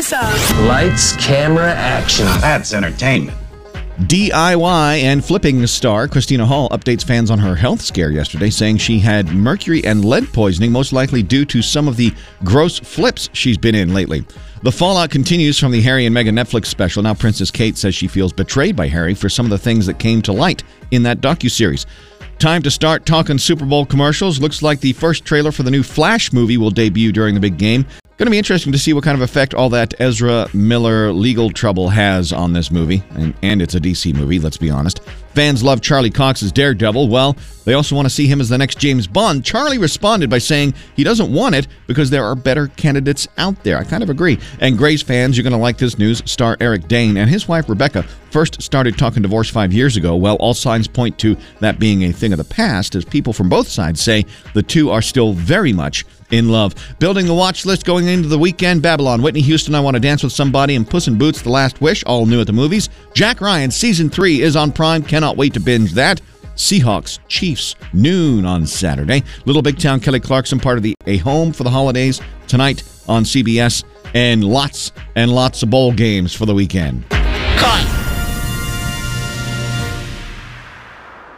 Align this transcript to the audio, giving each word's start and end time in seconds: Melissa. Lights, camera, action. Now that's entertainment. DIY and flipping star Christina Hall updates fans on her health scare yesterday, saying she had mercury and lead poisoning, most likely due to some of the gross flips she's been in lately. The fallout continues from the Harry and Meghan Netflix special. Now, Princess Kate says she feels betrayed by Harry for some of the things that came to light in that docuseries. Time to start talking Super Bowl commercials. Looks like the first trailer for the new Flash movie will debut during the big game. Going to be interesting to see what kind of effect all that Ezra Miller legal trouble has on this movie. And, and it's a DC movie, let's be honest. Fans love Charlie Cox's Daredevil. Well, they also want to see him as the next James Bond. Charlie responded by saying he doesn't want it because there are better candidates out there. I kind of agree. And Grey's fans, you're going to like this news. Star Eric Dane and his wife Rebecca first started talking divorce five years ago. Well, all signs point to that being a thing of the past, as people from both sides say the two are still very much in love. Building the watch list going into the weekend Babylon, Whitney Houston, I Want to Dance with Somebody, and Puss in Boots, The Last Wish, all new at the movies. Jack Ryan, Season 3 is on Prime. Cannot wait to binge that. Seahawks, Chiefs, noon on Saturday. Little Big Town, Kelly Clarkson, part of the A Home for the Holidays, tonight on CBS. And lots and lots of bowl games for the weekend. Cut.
Melissa. 0.00 0.62
Lights, 0.62 1.14
camera, 1.16 1.74
action. 1.74 2.24
Now 2.24 2.38
that's 2.38 2.72
entertainment. 2.72 3.36
DIY 4.04 5.02
and 5.02 5.22
flipping 5.22 5.66
star 5.66 6.08
Christina 6.08 6.46
Hall 6.46 6.70
updates 6.70 7.04
fans 7.04 7.30
on 7.30 7.38
her 7.38 7.54
health 7.54 7.82
scare 7.82 8.10
yesterday, 8.10 8.48
saying 8.48 8.78
she 8.78 8.98
had 8.98 9.28
mercury 9.34 9.84
and 9.84 10.02
lead 10.02 10.32
poisoning, 10.32 10.72
most 10.72 10.94
likely 10.94 11.22
due 11.22 11.44
to 11.44 11.60
some 11.60 11.86
of 11.86 11.98
the 11.98 12.14
gross 12.44 12.78
flips 12.78 13.28
she's 13.34 13.58
been 13.58 13.74
in 13.74 13.92
lately. 13.92 14.24
The 14.62 14.72
fallout 14.72 15.10
continues 15.10 15.58
from 15.58 15.70
the 15.70 15.82
Harry 15.82 16.06
and 16.06 16.16
Meghan 16.16 16.32
Netflix 16.32 16.66
special. 16.66 17.02
Now, 17.02 17.12
Princess 17.12 17.50
Kate 17.50 17.76
says 17.76 17.94
she 17.94 18.08
feels 18.08 18.32
betrayed 18.32 18.76
by 18.76 18.88
Harry 18.88 19.12
for 19.12 19.28
some 19.28 19.44
of 19.44 19.50
the 19.50 19.58
things 19.58 19.84
that 19.84 19.98
came 19.98 20.22
to 20.22 20.32
light 20.32 20.64
in 20.92 21.02
that 21.02 21.20
docuseries. 21.20 21.84
Time 22.38 22.62
to 22.62 22.70
start 22.70 23.04
talking 23.04 23.36
Super 23.36 23.66
Bowl 23.66 23.84
commercials. 23.84 24.40
Looks 24.40 24.62
like 24.62 24.80
the 24.80 24.94
first 24.94 25.26
trailer 25.26 25.52
for 25.52 25.62
the 25.62 25.70
new 25.70 25.82
Flash 25.82 26.32
movie 26.32 26.56
will 26.56 26.70
debut 26.70 27.12
during 27.12 27.34
the 27.34 27.40
big 27.40 27.58
game. 27.58 27.84
Going 28.20 28.26
to 28.26 28.32
be 28.32 28.38
interesting 28.38 28.70
to 28.72 28.78
see 28.78 28.92
what 28.92 29.02
kind 29.02 29.14
of 29.14 29.22
effect 29.22 29.54
all 29.54 29.70
that 29.70 29.98
Ezra 29.98 30.46
Miller 30.52 31.10
legal 31.10 31.48
trouble 31.50 31.88
has 31.88 32.34
on 32.34 32.52
this 32.52 32.70
movie. 32.70 33.02
And, 33.14 33.32
and 33.40 33.62
it's 33.62 33.74
a 33.74 33.80
DC 33.80 34.14
movie, 34.14 34.38
let's 34.38 34.58
be 34.58 34.68
honest. 34.68 35.00
Fans 35.34 35.62
love 35.62 35.80
Charlie 35.80 36.10
Cox's 36.10 36.52
Daredevil. 36.52 37.08
Well, 37.08 37.36
they 37.64 37.74
also 37.74 37.94
want 37.94 38.06
to 38.06 38.10
see 38.10 38.26
him 38.26 38.40
as 38.40 38.48
the 38.48 38.58
next 38.58 38.78
James 38.78 39.06
Bond. 39.06 39.44
Charlie 39.44 39.78
responded 39.78 40.28
by 40.28 40.38
saying 40.38 40.74
he 40.96 41.04
doesn't 41.04 41.32
want 41.32 41.54
it 41.54 41.68
because 41.86 42.10
there 42.10 42.24
are 42.24 42.34
better 42.34 42.68
candidates 42.68 43.28
out 43.38 43.62
there. 43.62 43.78
I 43.78 43.84
kind 43.84 44.02
of 44.02 44.10
agree. 44.10 44.38
And 44.60 44.76
Grey's 44.76 45.02
fans, 45.02 45.36
you're 45.36 45.44
going 45.44 45.52
to 45.52 45.58
like 45.58 45.78
this 45.78 45.98
news. 45.98 46.22
Star 46.26 46.56
Eric 46.60 46.88
Dane 46.88 47.16
and 47.16 47.30
his 47.30 47.46
wife 47.46 47.68
Rebecca 47.68 48.02
first 48.30 48.60
started 48.62 48.96
talking 48.98 49.22
divorce 49.22 49.50
five 49.50 49.72
years 49.72 49.96
ago. 49.96 50.16
Well, 50.16 50.36
all 50.36 50.54
signs 50.54 50.88
point 50.88 51.18
to 51.18 51.36
that 51.60 51.78
being 51.78 52.04
a 52.04 52.12
thing 52.12 52.32
of 52.32 52.38
the 52.38 52.44
past, 52.44 52.94
as 52.94 53.04
people 53.04 53.32
from 53.32 53.48
both 53.48 53.68
sides 53.68 54.00
say 54.00 54.24
the 54.54 54.62
two 54.62 54.90
are 54.90 55.02
still 55.02 55.32
very 55.32 55.72
much 55.72 56.04
in 56.30 56.48
love. 56.48 56.74
Building 56.98 57.26
the 57.26 57.34
watch 57.34 57.66
list 57.66 57.84
going 57.84 58.06
into 58.06 58.28
the 58.28 58.38
weekend 58.38 58.82
Babylon, 58.82 59.22
Whitney 59.22 59.40
Houston, 59.42 59.74
I 59.74 59.80
Want 59.80 59.96
to 59.96 60.00
Dance 60.00 60.22
with 60.22 60.32
Somebody, 60.32 60.76
and 60.76 60.88
Puss 60.88 61.08
in 61.08 61.18
Boots, 61.18 61.42
The 61.42 61.50
Last 61.50 61.80
Wish, 61.80 62.04
all 62.04 62.26
new 62.26 62.40
at 62.40 62.46
the 62.46 62.52
movies. 62.52 62.88
Jack 63.14 63.40
Ryan, 63.40 63.70
Season 63.70 64.08
3 64.08 64.42
is 64.42 64.56
on 64.56 64.72
Prime. 64.72 65.02
Cannot 65.20 65.36
wait 65.36 65.52
to 65.52 65.60
binge 65.60 65.92
that. 65.92 66.22
Seahawks, 66.56 67.18
Chiefs, 67.28 67.76
noon 67.92 68.46
on 68.46 68.64
Saturday. 68.64 69.22
Little 69.44 69.60
Big 69.60 69.78
Town, 69.78 70.00
Kelly 70.00 70.18
Clarkson, 70.18 70.58
part 70.58 70.78
of 70.78 70.82
the 70.82 70.94
A 71.06 71.18
Home 71.18 71.52
for 71.52 71.62
the 71.62 71.68
Holidays, 71.68 72.22
tonight 72.48 72.82
on 73.06 73.24
CBS. 73.24 73.84
And 74.14 74.42
lots 74.42 74.92
and 75.16 75.30
lots 75.30 75.62
of 75.62 75.68
bowl 75.68 75.92
games 75.92 76.34
for 76.34 76.46
the 76.46 76.54
weekend. 76.54 77.04
Cut. 77.10 77.99